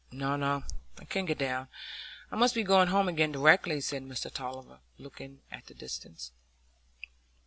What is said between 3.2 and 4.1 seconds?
directly," said